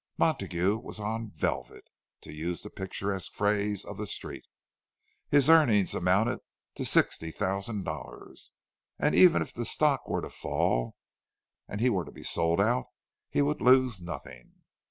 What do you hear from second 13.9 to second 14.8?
nothing.